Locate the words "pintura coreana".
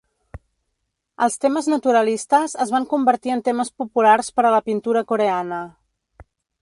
4.71-5.61